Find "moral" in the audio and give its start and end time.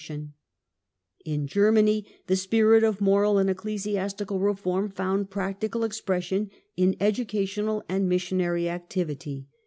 3.01-3.37